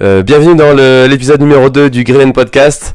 [0.00, 0.72] Euh, bienvenue dans
[1.08, 2.94] l'épisode numéro 2 du Green Podcast.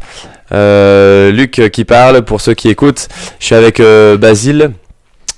[0.51, 3.07] Euh, Luc qui parle, pour ceux qui écoutent,
[3.39, 4.71] je suis avec euh, Basile,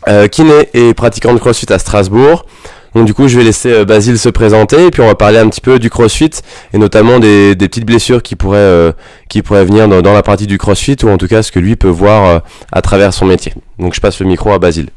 [0.08, 2.46] euh, kiné et pratiquant de CrossFit à Strasbourg.
[2.96, 5.38] Donc du coup, je vais laisser euh, Basile se présenter et puis on va parler
[5.38, 6.32] un petit peu du CrossFit
[6.74, 8.92] et notamment des, des petites blessures qui pourraient, euh,
[9.28, 11.60] qui pourraient venir dans, dans la pratique du CrossFit ou en tout cas ce que
[11.60, 12.40] lui peut voir euh,
[12.72, 13.54] à travers son métier.
[13.80, 14.90] Donc je passe le micro à Basile.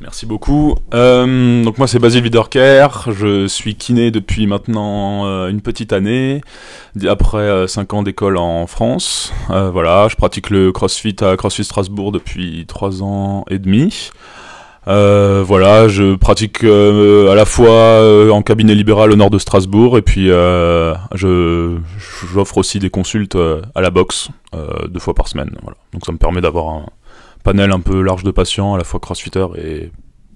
[0.00, 0.74] Merci beaucoup.
[0.92, 6.40] Euh, donc moi c'est Basile Wiederker, je suis kiné depuis maintenant euh, une petite année,
[7.08, 9.32] après 5 ans d'école en France.
[9.50, 14.10] Euh, voilà, je pratique le CrossFit à CrossFit Strasbourg depuis 3 ans et demi.
[14.86, 19.38] Euh, voilà, je pratique euh, à la fois euh, en cabinet libéral au nord de
[19.38, 21.78] Strasbourg et puis euh, je
[22.32, 25.50] j'offre aussi des consultes euh, à la boxe euh, deux fois par semaine.
[25.92, 26.86] Donc ça me permet d'avoir un
[27.44, 29.92] panel un peu large de patients, à la fois crossfitters et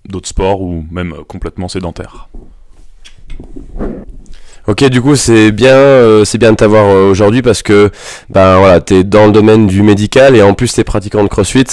[0.09, 2.29] d'autres sports ou même complètement sédentaires.
[4.69, 7.91] Ok, du coup c'est bien, euh, c'est bien de t'avoir euh, aujourd'hui parce que
[8.29, 11.65] ben voilà, t'es dans le domaine du médical et en plus t'es pratiquant de CrossFit,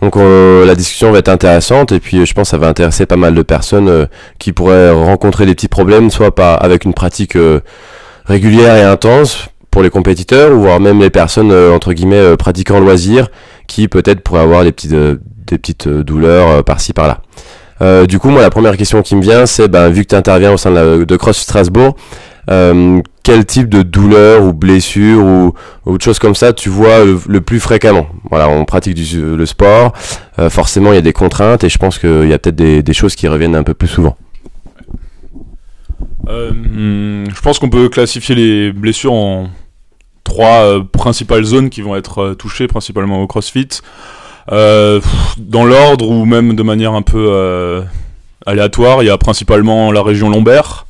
[0.00, 3.06] donc la discussion va être intéressante et puis euh, je pense que ça va intéresser
[3.06, 4.06] pas mal de personnes
[4.38, 7.36] qui pourraient rencontrer des petits problèmes, soit pas avec une pratique
[8.24, 12.36] régulière et intense pour les compétiteurs ou voire même les personnes euh, entre guillemets euh,
[12.36, 13.26] pratiquant loisir
[13.66, 15.16] qui peut-être pourraient avoir des petites euh,
[15.48, 17.20] des petites douleurs par-ci par-là.
[18.06, 20.52] Du coup, moi, la première question qui me vient, c'est, ben, vu que tu interviens
[20.52, 21.96] au sein de, CrossFit Strasbourg,
[22.46, 25.52] quel type de douleur ou blessure ou,
[25.84, 28.06] autre chose comme ça tu vois le, plus fréquemment?
[28.30, 29.92] Voilà, on pratique le sport,
[30.48, 32.94] forcément il y a des contraintes et je pense qu'il y a peut-être des, des
[32.94, 34.16] choses qui reviennent un peu plus souvent.
[36.26, 39.50] Hum, je pense qu'on peut classifier les blessures en
[40.24, 43.68] trois euh, principales zones qui vont être euh, touchées principalement au CrossFit.
[44.52, 45.00] Euh,
[45.38, 47.82] dans l'ordre ou même de manière un peu
[48.44, 50.86] aléatoire, il y a principalement la région lombaire,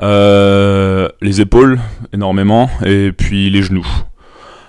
[0.00, 1.80] les épaules
[2.12, 3.86] énormément et puis les genoux.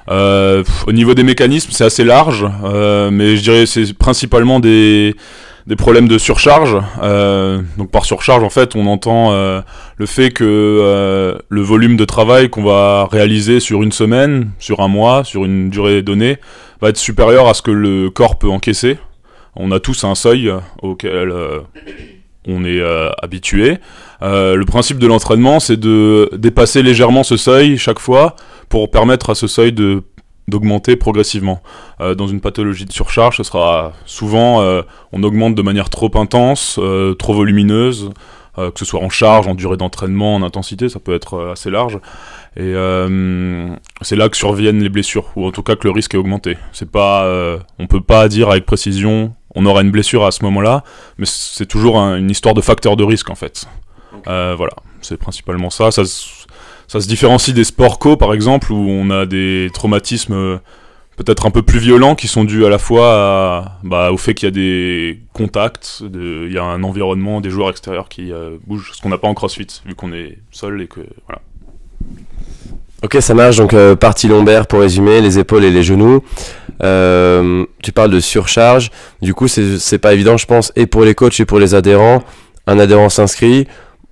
[0.09, 5.15] Euh, au niveau des mécanismes, c'est assez large, euh, mais je dirais c'est principalement des
[5.67, 6.77] des problèmes de surcharge.
[7.01, 9.61] Euh, donc par surcharge, en fait, on entend euh,
[9.97, 14.81] le fait que euh, le volume de travail qu'on va réaliser sur une semaine, sur
[14.81, 16.37] un mois, sur une durée donnée,
[16.81, 18.97] va être supérieur à ce que le corps peut encaisser.
[19.55, 21.33] On a tous un seuil auquel
[22.45, 22.81] on est
[23.23, 23.77] habitué.
[24.21, 28.35] Le principe de l'entraînement, c'est de dépasser légèrement ce seuil chaque fois
[28.67, 30.03] pour permettre à ce seuil de
[30.47, 31.61] d'augmenter progressivement.
[32.01, 36.11] Euh, dans une pathologie de surcharge, ce sera souvent euh, on augmente de manière trop
[36.15, 38.11] intense, euh, trop volumineuse,
[38.57, 41.99] que ce soit en charge, en durée d'entraînement, en intensité, ça peut être assez large.
[42.55, 42.73] Et
[44.01, 46.55] c'est là que surviennent les blessures, ou en tout cas que le risque est augmenté.
[46.71, 47.29] C'est pas,
[47.79, 50.85] on peut pas dire avec précision, on aura une blessure à ce moment-là,
[51.17, 53.67] mais c'est toujours un- une histoire de facteur de risque en fait.
[54.25, 55.91] Voilà, c'est principalement ça.
[56.87, 60.57] Ça se différencie des sports co par exemple, où on a des traumatismes euh,
[61.17, 64.47] peut-être un peu plus violents qui sont dus à la fois bah, au fait qu'il
[64.47, 68.91] y a des contacts, il y a un environnement, des joueurs extérieurs qui euh, bougent,
[68.93, 71.41] ce qu'on n'a pas en crossfit, vu qu'on est seul et que voilà.
[73.03, 73.57] Ok, ça marche.
[73.57, 76.23] Donc euh, partie lombaire pour résumer, les épaules et les genoux.
[76.79, 78.91] Tu parles de surcharge.
[79.21, 82.23] Du coup, c'est pas évident, je pense, et pour les coachs et pour les adhérents.
[82.67, 83.67] Un adhérent s'inscrit.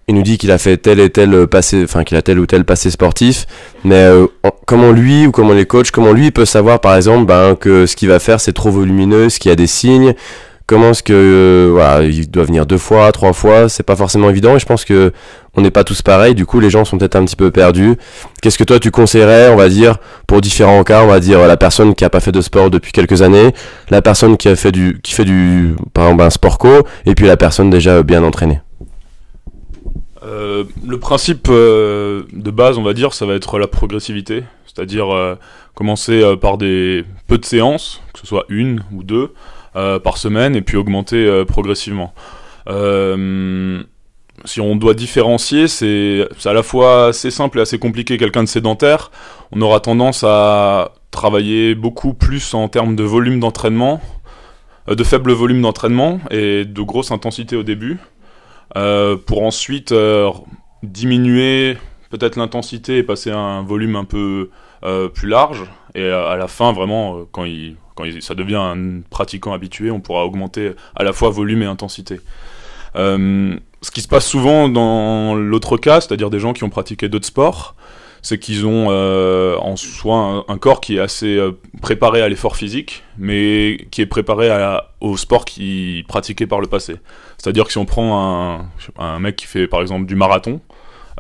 [0.08, 2.46] Il nous dit qu'il a fait tel et tel passé, enfin qu'il a tel ou
[2.46, 3.46] tel passé sportif.
[3.86, 7.26] Mais euh, en- comment lui ou comment les coachs, comment lui peut savoir par exemple
[7.26, 10.14] ben, que ce qu'il va faire c'est trop volumineux, ce qu'il y a des signes?
[10.66, 14.30] Comment est-ce que euh, voilà, il doit venir deux fois, trois fois, c'est pas forcément
[14.30, 14.56] évident.
[14.56, 15.12] Et je pense que
[15.56, 16.36] on n'est pas tous pareils.
[16.36, 17.96] Du coup, les gens sont peut-être un petit peu perdus.
[18.42, 21.58] Qu'est-ce que toi tu conseillerais, on va dire, pour différents cas, on va dire la
[21.58, 23.54] personne qui a pas fait de sport depuis quelques années,
[23.90, 27.14] la personne qui a fait du, qui fait du, par exemple un sport co, et
[27.14, 28.62] puis la personne déjà bien entraînée?
[30.24, 35.14] Euh, le principe euh, de base, on va dire, ça va être la progressivité, c'est-à-dire
[35.14, 35.36] euh,
[35.76, 39.34] commencer par des peu de séances, que ce soit une ou deux
[39.74, 42.14] par semaine, et puis augmenter progressivement.
[44.46, 48.18] Si on doit différencier, c'est à la fois assez simple et assez compliqué.
[48.18, 49.10] Quelqu'un de sédentaire,
[49.52, 54.00] on aura tendance à travailler beaucoup plus en termes de volume d'entraînement,
[54.88, 57.98] de faible volume d'entraînement et de grosse intensité au début
[58.74, 60.30] pour ensuite euh,
[60.84, 61.78] diminuer
[62.10, 64.50] peut-être l'intensité et passer à un volume un peu
[64.84, 65.66] euh, plus large.
[65.96, 70.00] Et à, la fin, vraiment, euh, quand, il, quand ça devient un pratiquant habitué, on
[70.00, 72.20] pourra augmenter à la fois volume et intensité.
[72.96, 77.10] Euh, ce qui se passe souvent dans l'autre cas, c'est-à-dire des gens qui ont pratiqué
[77.10, 77.76] d'autres sports,
[78.24, 82.56] c'est qu'ils ont euh, en soi un, corps qui est assez euh, préparé à l'effort
[82.56, 86.96] physique, mais qui est préparé à, au sport qu'ils pratiquaient par le passé.
[87.38, 88.66] C'est-à-dire que si on prend un,
[88.98, 90.62] un, mec qui fait par exemple du marathon,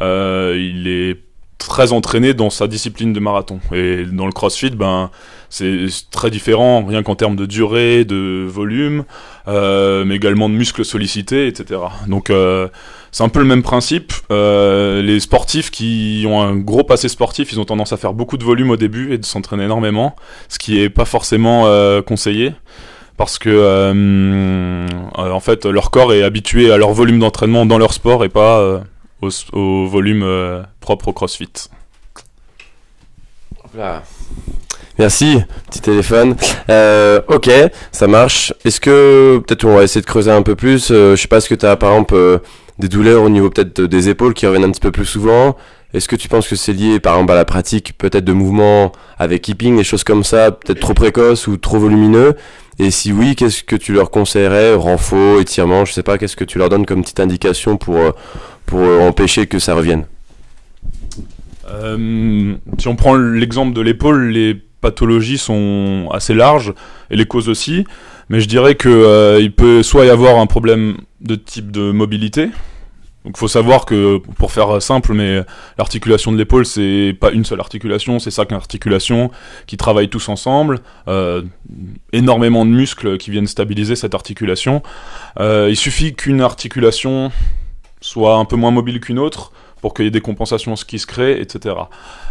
[0.01, 1.19] euh, il est
[1.57, 3.59] très entraîné dans sa discipline de marathon.
[3.73, 5.11] Et dans le crossfit, ben,
[5.49, 9.05] c'est très différent, rien qu'en termes de durée, de volume,
[9.47, 11.79] euh, mais également de muscles sollicités, etc.
[12.07, 12.67] Donc euh,
[13.13, 14.11] c'est un peu le même principe.
[14.29, 18.35] Euh, les sportifs qui ont un gros passé sportif, ils ont tendance à faire beaucoup
[18.35, 20.17] de volume au début et de s'entraîner énormément,
[20.49, 21.63] ce qui est pas forcément
[22.01, 22.53] conseillé
[23.15, 24.83] parce que
[25.15, 28.81] en fait leur corps est habitué à leur volume d'entraînement dans leur sport et pas
[29.21, 31.69] au, volume propre au CrossFit.
[34.99, 35.39] Merci,
[35.71, 36.35] petit téléphone.
[36.69, 37.49] Euh, ok,
[37.91, 38.53] ça marche.
[38.63, 41.41] Est-ce que peut-être on va essayer de creuser un peu plus euh, Je sais pas,
[41.41, 42.37] ce que tu as par exemple euh,
[42.79, 45.55] des douleurs au niveau peut-être des épaules qui reviennent un petit peu plus souvent.
[45.93, 48.91] Est-ce que tu penses que c'est lié par exemple à la pratique peut-être de mouvements
[49.19, 52.35] avec keeping, des choses comme ça, peut-être trop précoces ou trop volumineux?
[52.79, 54.73] Et si oui, qu'est-ce que tu leur conseillerais?
[54.73, 57.99] Renfort, étirement, je sais pas, qu'est-ce que tu leur donnes comme petite indication pour,
[58.65, 60.05] pour empêcher que ça revienne?
[62.79, 66.73] Si on prend l'exemple de l'épaule, les pathologies sont assez larges
[67.09, 67.85] et les causes aussi.
[68.29, 71.91] Mais je dirais que euh, il peut soit y avoir un problème de type de
[71.91, 72.49] mobilité.
[73.25, 75.41] Donc faut savoir que pour faire simple, mais
[75.77, 79.31] l'articulation de l'épaule c'est pas une seule articulation, c'est cinq articulations
[79.65, 81.41] qui travaillent tous ensemble, euh,
[82.11, 84.83] énormément de muscles qui viennent stabiliser cette articulation.
[85.39, 87.31] Euh, il suffit qu'une articulation
[88.01, 89.53] soit un peu moins mobile qu'une autre
[89.83, 91.75] pour qu'il y ait des compensations qui se créent, etc.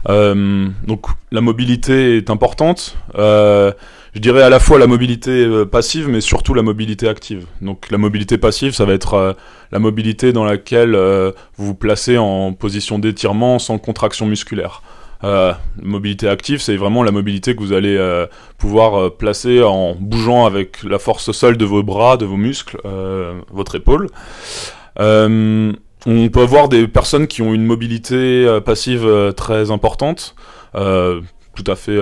[0.09, 2.97] Euh, donc la mobilité est importante.
[3.19, 3.73] Euh,
[4.15, 7.45] je dirais à la fois la mobilité euh, passive, mais surtout la mobilité active.
[7.61, 9.37] Donc la mobilité passive, ça va être
[9.71, 14.81] la mobilité dans laquelle vous vous placez en position d'étirement sans contraction musculaire.
[15.23, 15.53] Euh,
[15.83, 17.99] mobilité active, c'est vraiment la mobilité que vous allez
[18.57, 22.79] pouvoir placer en bougeant avec la force seule de vos bras, de vos muscles,
[23.51, 24.07] votre épaule.
[26.07, 30.35] On peut avoir des personnes qui ont une mobilité euh, passive euh, très importante,
[30.75, 31.21] euh,
[31.55, 32.01] tout à fait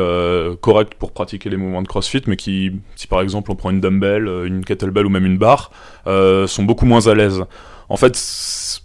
[0.61, 3.81] correcte pour pratiquer les mouvements de CrossFit, mais qui, si par exemple on prend une
[3.81, 5.73] dumbbell, une kettlebell ou même une barre,
[6.06, 7.43] sont beaucoup moins à l'aise.
[7.88, 8.17] En fait,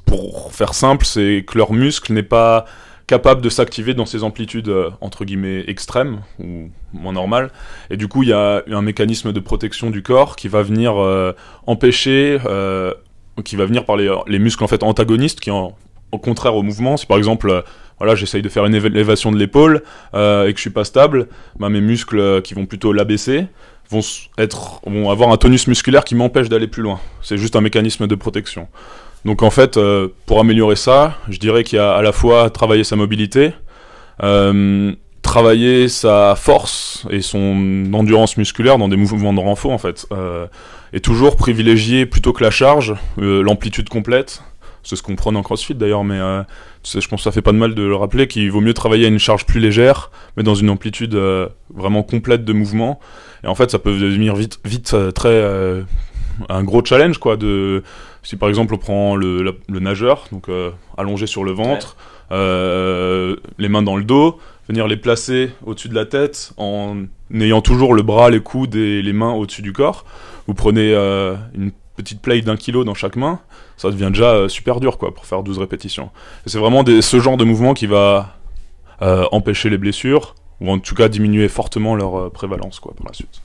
[0.07, 2.65] pour faire simple, c'est que leur muscle n'est pas
[3.05, 7.51] capable de s'activer dans ces amplitudes entre guillemets extrêmes ou moins normales
[7.91, 10.95] et du coup il y a un mécanisme de protection du corps qui va venir
[11.67, 12.39] empêcher
[13.43, 15.75] qui va venir par les, les, muscles en fait antagonistes qui en,
[16.11, 16.97] au contraire au mouvement.
[16.97, 17.61] Si par exemple euh,
[17.99, 19.83] voilà j'essaye de faire une élévation de l'épaule
[20.13, 21.27] euh, et que je suis pas stable
[21.59, 23.47] bah, mes muscles euh, qui vont plutôt l'abaisser
[23.89, 24.01] vont
[24.37, 26.99] être vont avoir un tonus musculaire qui m'empêche d'aller plus loin.
[27.21, 28.67] C'est juste un mécanisme de protection.
[29.25, 32.49] Donc en fait euh, pour améliorer ça je dirais qu'il y a à la fois
[32.49, 33.53] travailler sa mobilité
[35.25, 40.05] travailler sa force et son endurance musculaire dans des mouvements de renfort en fait.
[40.11, 40.45] Euh,
[40.93, 44.43] et toujours privilégier plutôt que la charge euh, l'amplitude complète.
[44.83, 46.43] C'est ce qu'on prend en CrossFit d'ailleurs mais euh,
[46.83, 49.05] je pense que ça fait pas de mal de le rappeler qu'il vaut mieux travailler
[49.05, 51.19] à une charge plus légère mais dans une amplitude
[51.73, 52.99] vraiment complète de mouvement.
[53.43, 55.43] Et en fait ça peut devenir vite vite très
[56.49, 57.83] un gros challenge quoi de
[58.21, 60.49] si par exemple on prend le, le nageur donc
[60.97, 61.97] allongé sur le ventre
[62.29, 67.93] les mains dans le dos venir les placer au-dessus de la tête en ayant toujours
[67.93, 70.05] le bras, les coudes et les mains au-dessus du corps.
[70.47, 73.39] Vous prenez euh, une petite plate d'un kilo dans chaque main,
[73.77, 76.09] ça devient déjà euh, super dur quoi pour faire 12 répétitions.
[76.45, 78.37] c'est vraiment ce genre de mouvement qui va
[79.01, 83.13] euh, empêcher les blessures ou en tout cas diminuer fortement leur prévalence quoi par la
[83.13, 83.41] suite.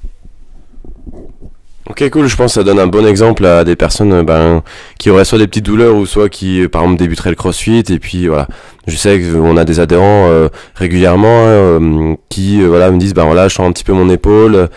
[1.91, 4.63] Ok cool, je pense que ça donne un bon exemple à des personnes euh, ben,
[5.01, 7.83] qui auraient soit des petites douleurs ou soit qui euh, par exemple débuteraient le crossfit
[7.89, 8.47] et puis voilà.
[8.87, 13.49] Je sais qu'on a des adhérents euh, régulièrement hein, qui voilà me disent ben voilà
[13.49, 14.69] je sens un petit peu mon épaule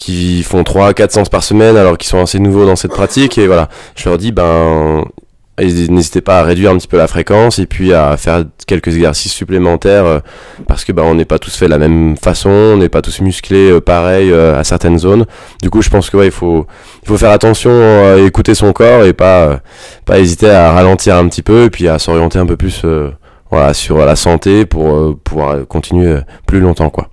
[0.00, 3.38] qui font 3 4 séances par semaine alors qu'ils sont assez nouveaux dans cette pratique
[3.38, 3.68] et voilà.
[3.94, 5.04] Je leur dis ben
[5.58, 9.32] n'hésitez pas à réduire un petit peu la fréquence et puis à faire quelques exercices
[9.32, 10.20] supplémentaires euh,
[10.66, 13.02] parce que bah, on n'est pas tous fait de la même façon, on n'est pas
[13.02, 15.26] tous musclés euh, pareil euh, à certaines zones.
[15.62, 16.66] Du coup, je pense que ouais, il faut
[17.02, 19.60] il faut faire attention à écouter son corps et pas
[20.04, 22.84] pas hésiter à ralentir un petit peu et puis à s'orienter un peu plus
[23.50, 27.08] voilà sur la santé pour pouvoir continuer plus longtemps quoi.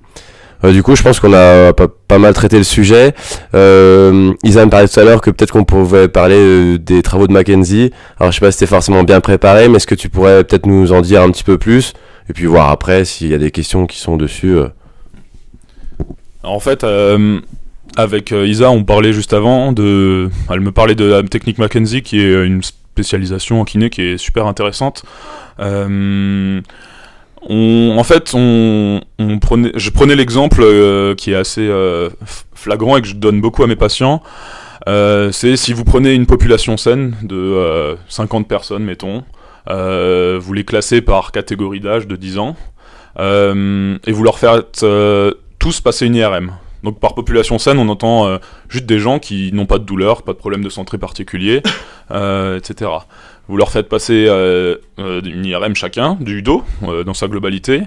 [0.64, 3.14] Euh, du coup, je pense qu'on a pas, mal traité le sujet.
[3.54, 7.28] Euh, Isa me parlait tout à l'heure que peut-être qu'on pouvait parler euh, des travaux
[7.28, 7.92] de Mackenzie.
[8.20, 10.66] Alors, je sais pas si c'était forcément bien préparé, mais est-ce que tu pourrais peut-être
[10.66, 11.94] nous en dire un petit peu plus?
[12.30, 14.58] Et puis voir après s'il y a des questions qui sont dessus.
[16.42, 16.84] En fait,
[17.98, 20.32] avec Isa, on parlait juste avant de.
[20.50, 24.18] Elle me parlait de la technique Mackenzie, qui est une spécialisation en kiné qui est
[24.18, 25.04] super intéressante.
[27.48, 29.40] On, en fait, on, on
[29.76, 32.10] je prenais l'exemple euh, qui est assez euh,
[32.54, 34.24] flagrant et que je donne beaucoup à mes patients.
[34.88, 39.24] Euh, c'est si vous prenez une population saine de 50 personnes, mettons,
[39.68, 42.56] vous les classez par catégorie d'âge de 10 ans,
[43.20, 44.86] et vous leur faites
[45.60, 46.52] tous passer une IRM.
[46.84, 48.38] Donc par population saine, on entend
[48.70, 51.64] juste des gens qui n'ont pas de douleur, pas de problème de santé particulier,
[52.12, 52.92] etc
[53.48, 57.84] vous leur faites passer euh, euh, une IRM chacun du dos euh, dans sa globalité.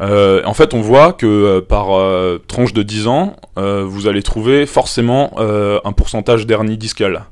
[0.00, 1.86] en fait, on voit que par
[2.46, 7.24] tranche de 10 ans, vous allez trouver forcément un pourcentage d'hernie discale.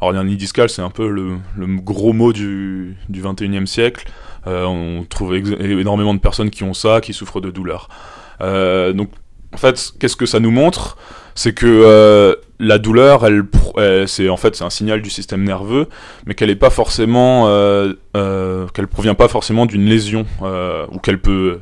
[0.00, 1.38] Alors l'hernie discale, c'est un peu le,
[1.78, 4.06] gros mot du, du 21e siècle.
[4.46, 7.88] on trouve énormément de personnes qui ont ça, qui souffrent de douleurs.
[8.40, 9.10] donc
[9.52, 10.96] en fait, qu'est-ce que ça nous montre?
[11.34, 13.44] C'est que la douleur, elle,
[14.06, 15.88] c'est en fait c'est un signal du système nerveux,
[16.26, 20.98] mais qu'elle est pas forcément, euh, euh, qu'elle provient pas forcément d'une lésion euh, ou
[20.98, 21.60] qu'elle peut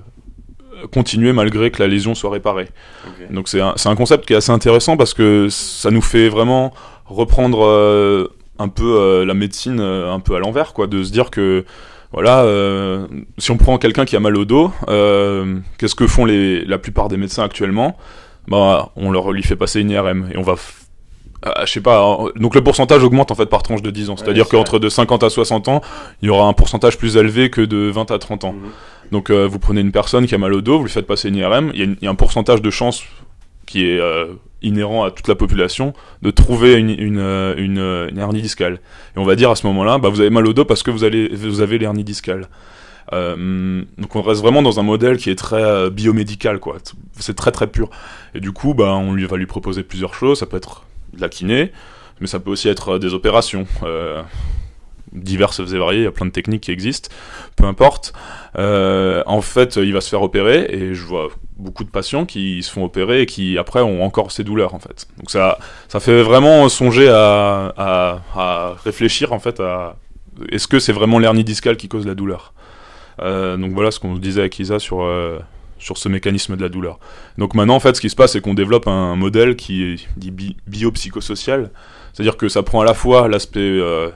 [0.93, 2.69] continuer malgré que la lésion soit réparée.
[3.31, 6.73] Donc c'est un, un, concept qui est assez intéressant parce que ça nous fait vraiment
[7.07, 8.29] reprendre
[8.59, 11.65] un peu la médecine un peu à l'envers, quoi, de se dire que
[12.13, 12.47] voilà,
[13.39, 14.73] si on prend quelqu'un qui a mal au dos,
[15.79, 17.97] qu'est-ce que font les, la plupart des médecins actuellement?
[18.47, 20.55] Bah, on leur lui fait passer une IRM et on va
[21.47, 24.11] euh, je sais pas, hein, donc le pourcentage augmente en fait par tranche de 10
[24.11, 24.17] ans.
[24.17, 25.81] C'est-à-dire qu'entre de 50 à 60 ans,
[26.21, 28.53] il y aura un pourcentage plus élevé que de 20 à 30 ans.
[28.53, 28.71] Mhm.
[29.13, 31.29] Donc euh, vous prenez une personne qui a mal au dos, vous lui faites passer
[31.29, 33.05] une IRM, il y, a un pourcentage de chance
[33.67, 34.27] qui est euh,
[34.63, 35.93] inhérent à toute la population
[36.23, 37.21] de trouver une, une,
[37.57, 38.81] une, hernie discale.
[39.17, 40.91] Et on va dire à ce moment-là, bah, vous avez mal au dos parce que
[40.91, 42.49] vous, allez, vous avez l'hernie discale.
[43.13, 46.79] donc on reste vraiment dans un modèle qui est très biomédical, quoi.
[47.19, 47.89] C'est très très pur.
[48.35, 50.41] Et du coup, bah, on lui va lui proposer plusieurs choses.
[50.41, 51.73] Ça peut être de la kiné,
[52.21, 53.67] mais ça peut aussi être euh, des opérations.
[53.83, 54.23] Euh,
[55.13, 57.09] diverses et variées, il y a plein de techniques qui existent,
[57.57, 58.13] peu importe.
[58.59, 62.63] Euh, en fait, il va se faire opérer et je vois beaucoup de patients qui
[62.63, 65.09] se font opérer et qui après ont encore ces douleurs en fait.
[65.17, 69.97] Donc ça, ça fait vraiment songer à, réfléchir en fait à
[70.53, 72.53] est-ce que c'est vraiment l'hernie discale qui cause la douleur?
[73.21, 74.99] donc voilà ce qu'on disait avec Isa sur
[75.79, 76.99] sur ce mécanisme de la douleur.
[77.39, 80.09] Donc maintenant, en fait, ce qui se passe, c'est qu'on développe un modèle qui est
[80.17, 81.71] dit biopsychosocial,
[82.13, 84.11] c'est-à-dire que ça prend à la fois l'aspect euh,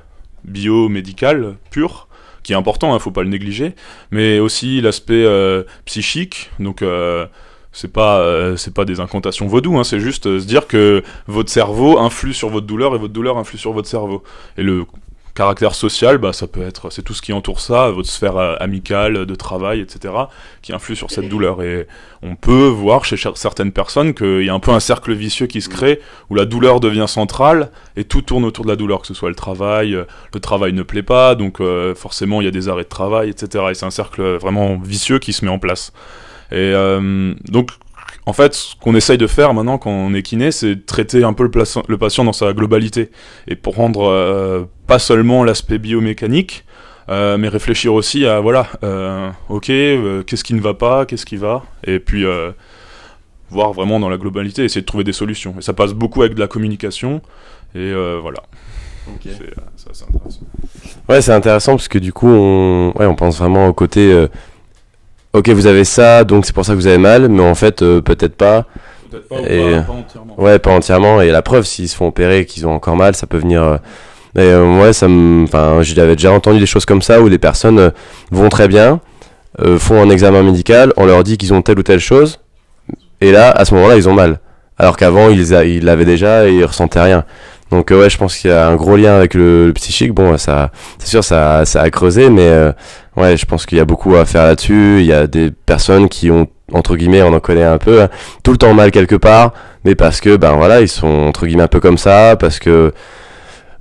[0.45, 2.09] biomédical pur,
[2.43, 3.75] qui est important, il hein, ne faut pas le négliger,
[4.11, 7.27] mais aussi l'aspect euh, psychique, donc euh,
[7.71, 11.99] c'est pas c'est pas des incantations vaudou, hein, c'est juste se dire que votre cerveau
[11.99, 14.23] influe sur votre douleur et votre douleur influe sur votre cerveau.
[14.59, 14.85] Et le
[15.35, 18.55] Caractère social, bah, ça peut être, c'est tout ce qui entoure ça, votre sphère euh,
[18.61, 20.13] amicale, de travail, etc.,
[20.61, 21.63] qui influe sur cette douleur.
[21.63, 21.87] Et
[22.23, 25.63] on peut voir chez certaines personnes qu'il y a un peu un cercle vicieux qui
[25.63, 29.07] se crée, où la douleur devient centrale, et tout tourne autour de la douleur, que
[29.07, 32.49] ce soit le travail, euh, le travail ne plaît pas, donc euh, forcément il y
[32.49, 33.65] a des arrêts de travail, etc.
[33.71, 35.95] Et c'est un cercle vraiment vicieux qui se met en place.
[36.55, 36.75] Et
[37.49, 37.71] donc
[38.27, 41.33] en fait, ce qu'on essaye de faire maintenant quand on est kiné, c'est traiter un
[41.33, 43.11] peu le, patient dans sa globalité
[43.49, 46.65] et pour rendre euh, pas seulement l'aspect biomécanique,
[47.09, 51.37] euh, mais réfléchir aussi à voilà, euh, ok, qu'est-ce qui ne va pas, qu'est-ce qui
[51.37, 52.25] va, et puis
[53.51, 55.57] voir vraiment dans la globalité, essayer de trouver des solutions.
[55.59, 57.21] Et ça passe beaucoup avec de la communication,
[57.75, 58.43] et voilà.
[59.77, 60.07] C'est intéressant.
[61.09, 64.29] Ouais, c'est intéressant parce que du coup, on, ouais, on pense vraiment au côté
[65.33, 67.83] ok, vous avez ça, donc c'est pour ça que vous avez mal, mais en fait,
[67.83, 68.67] euh, peut-être pas.
[69.11, 69.81] Peut-être pas, et...
[69.87, 70.41] pas, entièrement.
[70.41, 71.21] Ouais, pas entièrement.
[71.21, 73.63] Et la preuve, s'ils se font opérer et qu'ils ont encore mal, ça peut venir.
[73.63, 73.77] Euh,
[74.37, 75.45] et euh, ouais, ça me.
[75.45, 77.93] Enfin, j'avais déjà entendu des choses comme ça où des personnes
[78.31, 79.01] vont très bien,
[79.79, 82.41] font un examen médical, on leur dit qu'ils ont telle ou telle chose,
[83.21, 84.41] et là, à ce moment-là, ils ont mal.
[84.79, 87.25] Alors qu'avant, ils l'avaient déjà et ils ressentaient rien.
[87.73, 90.13] Donc ouais, je pense qu'il y a un gros lien avec le, psychique.
[90.13, 92.51] Bon, ça, c'est sûr, ça, ça a creusé, mais
[93.17, 94.99] ouais, je pense qu'il y a beaucoup à faire là-dessus.
[95.01, 98.09] Il y a des personnes qui ont entre guillemets, on en connaît un peu, hein,
[98.43, 99.53] tout le temps mal quelque part,
[99.85, 102.93] mais parce que ben voilà, ils sont entre guillemets un peu comme ça, parce que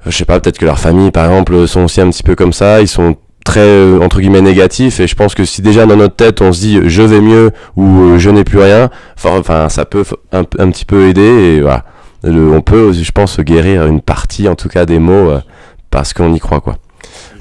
[0.06, 2.54] je sais pas, peut-être que leur famille par exemple sont aussi un petit peu comme
[2.54, 5.96] ça, ils sont très euh, entre guillemets négatifs et je pense que si déjà dans
[5.96, 9.68] notre tête on se dit je vais mieux ou euh, je n'ai plus rien, enfin
[9.70, 11.86] ça peut un, petit peu aider et voilà.
[12.24, 15.42] On peut, je pense, guérir une partie en tout cas des mots euh,
[15.90, 16.78] parce qu'on y croit quoi.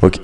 [0.02, 0.20] Ok.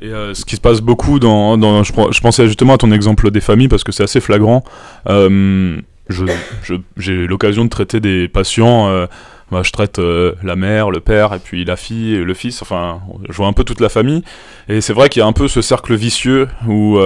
[0.00, 2.92] Et euh, ce qui se passe beaucoup dans, dans je, je, pensais justement à ton
[2.92, 4.62] exemple des familles parce que c'est assez flagrant.
[5.08, 8.88] Euh, j'ai l'occasion de traiter des patients.
[8.88, 9.06] Euh,
[9.50, 12.60] bah, je traite la mère, le père, et puis la fille, et le fils.
[12.60, 14.22] Enfin, je vois un peu toute la famille.
[14.68, 16.98] Et c'est vrai qu'il y a un peu ce cercle vicieux où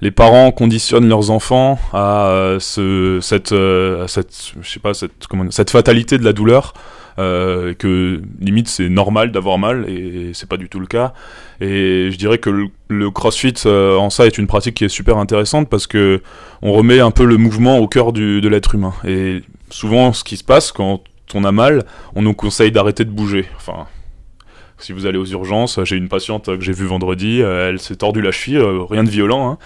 [0.00, 3.54] les parents conditionnent leurs enfants à ce, cette,
[4.08, 6.74] cette, je sais pas, cette, comment, cette fatalité de la douleur.
[7.20, 11.12] euh, que limite c'est normal d'avoir mal et c'est pas du tout le cas.
[11.60, 12.50] Et je dirais que
[12.88, 16.22] le, CrossFit euh, en ça est une pratique qui est super intéressante parce que
[16.62, 18.94] on remet un peu le mouvement au cœur de l'être humain.
[19.06, 21.02] Et souvent, ce qui se passe quand
[21.34, 23.46] on a mal, on nous conseille d'arrêter de bouger.
[23.56, 23.86] Enfin,
[24.84, 28.22] si vous allez aux urgences, j'ai une patiente que j'ai vue vendredi, elle s'est tordue
[28.22, 29.58] la cheville, rien de violent, hein,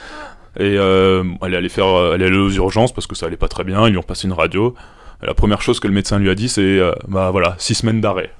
[0.58, 3.36] et euh, elle est allée faire, elle est allée aux urgences parce que ça allait
[3.36, 3.86] pas très bien.
[3.86, 4.74] Ils lui ont passé une radio.
[5.22, 8.00] La première chose que le médecin lui a dit, c'est euh, bah voilà, six semaines
[8.00, 8.30] d'arrêt.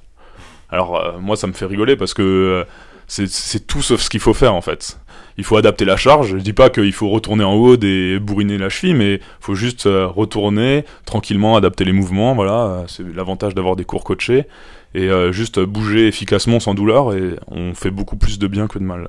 [0.70, 2.64] Alors euh, moi, ça me fait rigoler parce que euh,
[3.06, 4.98] c'est tout sauf ce qu'il faut faire en fait.
[5.36, 6.36] Il faut adapter la charge.
[6.36, 9.54] Je dis pas qu'il faut retourner en haut et bourriner la cheville, mais il faut
[9.56, 12.34] juste retourner tranquillement, adapter les mouvements.
[12.34, 14.44] Voilà, c'est l'avantage d'avoir des cours coachés
[14.94, 18.84] et juste bouger efficacement sans douleur et on fait beaucoup plus de bien que de
[18.84, 19.08] mal.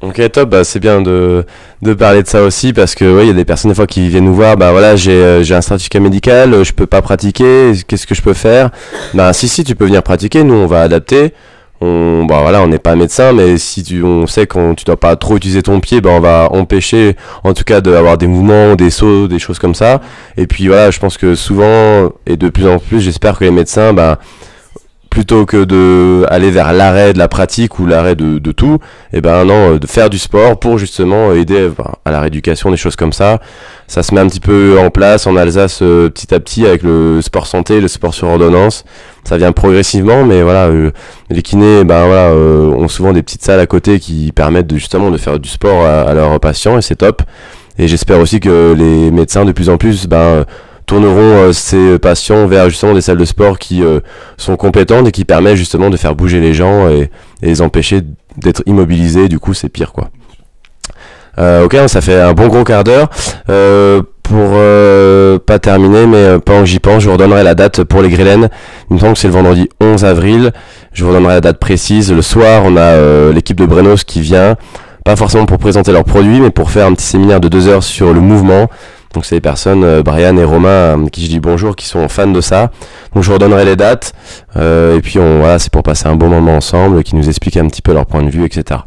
[0.00, 1.46] Ok top, bah, c'est bien de,
[1.80, 4.08] de parler de ça aussi parce que il y a des personnes des fois qui
[4.08, 7.72] viennent nous voir, bah voilà j'ai euh, un certificat médical, euh, je peux pas pratiquer,
[7.86, 8.70] qu'est-ce que je peux faire?
[9.14, 11.32] Bah si si tu peux venir pratiquer, nous on va adapter.
[11.80, 14.96] On bah voilà on n'est pas médecin mais si tu on sait qu'on tu dois
[14.96, 18.76] pas trop utiliser ton pied, bah on va empêcher en tout cas d'avoir des mouvements,
[18.76, 20.00] des sauts, des choses comme ça.
[20.36, 23.50] Et puis voilà je pense que souvent et de plus en plus j'espère que les
[23.50, 24.18] médecins bah
[25.14, 28.80] plutôt que de aller vers l'arrêt de la pratique ou l'arrêt de, de, tout,
[29.12, 31.70] et eh ben non, euh, de faire du sport pour justement aider
[32.04, 33.38] à la rééducation, des choses comme ça.
[33.86, 36.82] Ça se met un petit peu en place en Alsace euh, petit à petit avec
[36.82, 38.84] le sport santé, le sport sur ordonnance.
[39.22, 40.90] Ça vient progressivement, mais voilà, euh,
[41.30, 45.12] les kinés, ben voilà, ont souvent des petites salles à côté qui permettent de, justement
[45.12, 47.22] de faire du sport à, à leurs patients et c'est top.
[47.78, 50.44] Et j'espère aussi que les médecins de plus en plus, ben
[50.86, 54.00] tourneront euh, ces patients vers justement des salles de sport qui euh,
[54.36, 57.10] sont compétentes et qui permettent justement de faire bouger les gens et,
[57.42, 58.00] les empêcher
[58.36, 59.28] d'être immobilisés.
[59.28, 60.10] Du coup, c'est pire quoi.
[61.38, 63.08] Euh, ok, ça fait un bon gros quart d'heure.
[64.22, 64.58] pour
[65.46, 68.48] pas terminer, mais pendant que j'y pense, je vous redonnerai la date pour les Grélènes.
[68.90, 70.52] Il me semble que c'est le vendredi 11 avril.
[70.92, 72.12] Je vous redonnerai la date précise.
[72.12, 74.56] Le soir, on a l'équipe de Brenos qui vient,
[75.04, 77.82] pas forcément pour présenter leurs produits, mais pour faire un petit séminaire de deux heures
[77.82, 78.70] sur le mouvement,
[79.14, 82.08] donc c'est des personnes, euh, Brian et Romain, euh, qui je dis bonjour, qui sont
[82.08, 82.70] fans de ça.
[83.14, 84.12] Donc je redonnerai les dates.
[84.56, 87.56] Euh, et puis on, voilà, c'est pour passer un bon moment ensemble, qui nous expliquent
[87.56, 88.80] un petit peu leur point de vue, etc.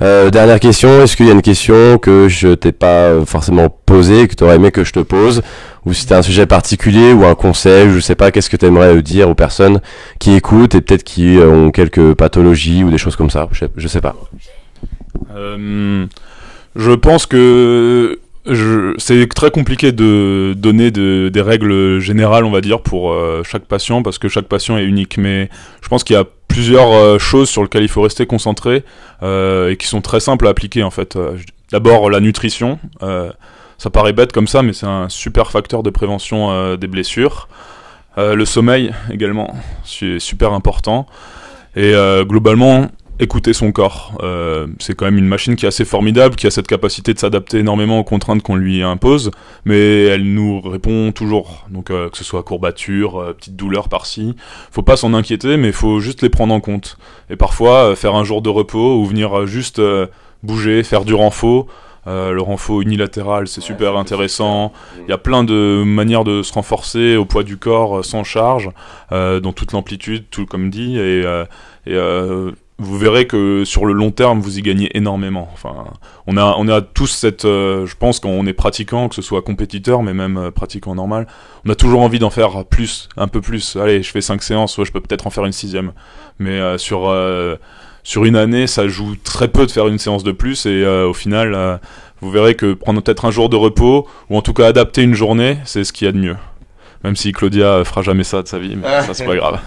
[0.00, 4.34] dernière question, est-ce qu'il y a une question que je t'ai pas forcément posée, que
[4.34, 5.42] tu aurais aimé que je te pose?
[5.84, 8.64] Ou si tu un sujet particulier ou un conseil, je sais pas, qu'est-ce que tu
[8.64, 9.80] aimerais dire aux personnes
[10.18, 13.46] qui écoutent et peut-être qui ont quelques pathologies ou des choses comme ça?
[13.52, 14.16] Je sais, je sais pas.
[15.36, 23.12] je pense que c'est très compliqué de donner des règles générales, on va dire, pour
[23.12, 25.18] euh, chaque patient, parce que chaque patient est unique.
[25.18, 25.50] Mais
[25.82, 28.84] je pense qu'il y a plusieurs euh, choses sur lesquelles il faut rester concentré
[29.22, 31.18] euh, et qui sont très simples à appliquer, en fait.
[31.70, 32.78] D'abord, la nutrition.
[33.00, 37.48] ça paraît bête comme ça, mais c'est un super facteur de prévention des blessures.
[38.16, 41.06] le sommeil, également, c'est super important.
[41.76, 44.18] Et globalement, écouter son corps.
[44.22, 47.18] Euh, c'est quand même une machine qui est assez formidable, qui a cette capacité de
[47.18, 49.30] s'adapter énormément aux contraintes qu'on lui impose,
[49.64, 51.66] mais elle nous répond toujours.
[51.70, 54.34] Donc euh, que ce soit courbature, euh, petite douleur par-ci,
[54.70, 56.96] faut pas s'en inquiéter, mais il faut juste les prendre en compte.
[57.28, 59.80] Et parfois faire un jour de repos ou venir juste
[60.42, 61.66] bouger, faire du renfort.
[62.06, 64.72] le renfort unilatéral, c'est super intéressant.
[65.06, 68.70] Il y a plein de manières de se renforcer au poids du corps sans charge,
[69.10, 70.98] dans toute l'amplitude, tout comme dit.
[70.98, 71.24] Et,
[71.86, 71.96] et
[72.80, 75.50] vous verrez que sur le long terme, vous y gagnez énormément.
[75.52, 75.84] Enfin,
[76.26, 79.20] on a, on a tous cette, euh, je pense, quand on est pratiquant, que ce
[79.20, 81.26] soit compétiteur, mais même euh, pratiquant normal,
[81.66, 83.76] on a toujours envie d'en faire plus, un peu plus.
[83.76, 85.92] Allez, je fais cinq séances, soit je peux peut-être en faire une sixième.
[86.38, 87.14] Mais euh, sur,
[88.02, 91.12] sur une année, ça joue très peu de faire une séance de plus, et au
[91.12, 91.80] final,
[92.22, 95.14] vous verrez que prendre peut-être un jour de repos, ou en tout cas adapter une
[95.14, 96.36] journée, c'est ce qu'il y a de mieux.
[97.04, 99.60] Même si Claudia fera jamais ça de sa vie, mais ça c'est pas grave.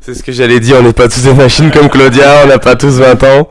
[0.00, 2.58] C'est ce que j'allais dire, on n'est pas tous des machines comme Claudia, on n'a
[2.58, 3.48] pas tous 20 ans.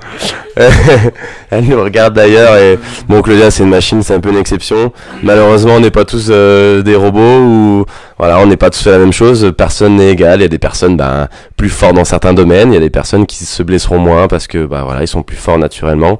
[1.51, 4.91] Elle nous regarde d'ailleurs et bon Claudia c'est une machine, c'est un peu une exception.
[5.21, 7.85] Malheureusement on n'est pas tous euh, des robots ou
[8.17, 9.53] voilà on n'est pas tous fait la même chose.
[9.55, 10.39] Personne n'est égal.
[10.39, 12.89] Il y a des personnes ben, plus fortes dans certains domaines, il y a des
[12.89, 16.17] personnes qui se blesseront moins parce que ben, voilà ils sont plus forts naturellement.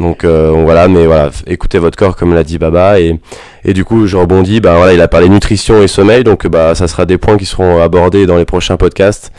[0.00, 3.18] Donc euh, voilà, mais voilà, écoutez votre corps comme l'a dit Baba et
[3.64, 4.60] et du coup je rebondis.
[4.60, 7.46] Ben voilà, il a parlé nutrition et sommeil, donc bah ça sera des points qui
[7.46, 9.30] seront abordés dans les prochains podcasts.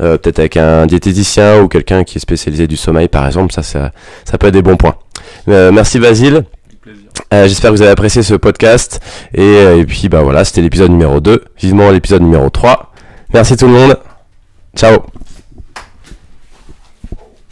[0.00, 3.62] Euh, peut-être avec un diététicien ou quelqu'un qui est spécialisé du sommeil par exemple, ça,
[3.62, 3.92] ça,
[4.24, 4.96] ça peut être des bons points.
[5.48, 6.44] Euh, merci Basile.
[7.32, 9.00] Euh, J'espère que vous avez apprécié ce podcast.
[9.34, 11.44] Et, euh, et puis bah voilà, c'était l'épisode numéro 2.
[11.58, 12.92] Vivement l'épisode numéro 3.
[13.32, 13.98] Merci tout le monde.
[14.76, 14.98] Ciao.